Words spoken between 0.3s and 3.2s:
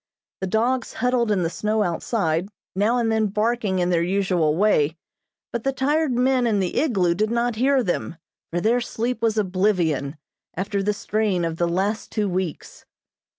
The dogs huddled in the snow outside, now and